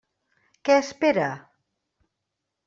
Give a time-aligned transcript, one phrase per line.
[0.69, 1.27] Què espera?